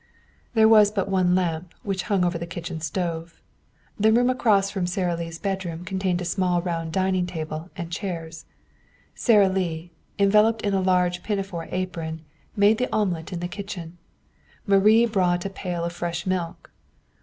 [0.55, 3.39] There was but one lamp, which hung over the kitchen stove.
[3.99, 8.45] The room across from Sara Lee's bedroom contained a small round dining table and chairs.
[9.13, 12.23] Sara Lee, enveloped in a large pinafore apron,
[12.55, 13.99] made the omelet in the kitchen.
[14.65, 16.71] Marie brought a pail of fresh milk.